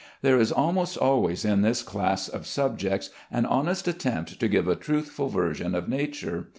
[0.23, 4.75] There is almost always in this class of subjects an honest attempt to give a
[4.75, 6.49] truthful version of nature.